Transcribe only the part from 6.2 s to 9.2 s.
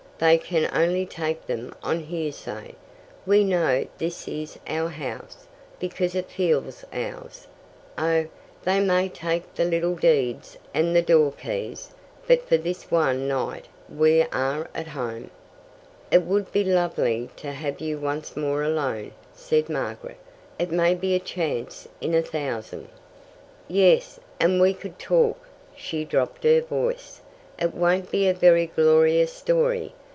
feels ours. Oh, they may